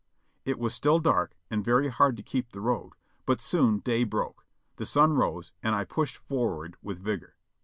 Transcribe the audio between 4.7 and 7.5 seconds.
the sun rose and I pushed forward with vigor.